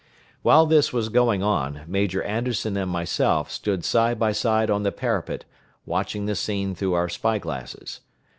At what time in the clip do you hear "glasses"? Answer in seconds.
7.37-7.99